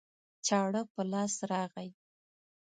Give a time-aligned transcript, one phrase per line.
[0.45, 1.89] چاړه په لاس راغی